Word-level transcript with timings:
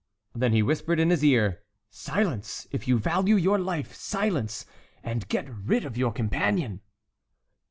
Then 0.33 0.51
he 0.51 0.63
whispered 0.63 0.99
in 0.99 1.11
his 1.11 1.23
ear: 1.23 1.59
"Silence, 1.91 2.65
if 2.71 2.87
you 2.87 2.97
value 2.97 3.35
your 3.35 3.59
life, 3.59 3.93
silence! 3.93 4.65
And 5.03 5.27
get 5.27 5.47
rid 5.47 5.85
of 5.85 5.95
your 5.95 6.11
companion." 6.11 6.81